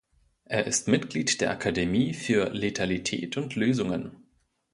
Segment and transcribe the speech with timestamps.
[0.45, 4.09] Er ist Mitglied der Akademie für Letalität und Lösungen.